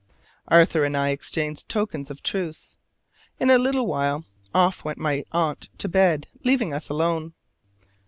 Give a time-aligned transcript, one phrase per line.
[0.47, 2.75] Arthur and I exchanged tokens of truce:
[3.39, 7.35] in a little while off went my aunt to bed, leaving us alone.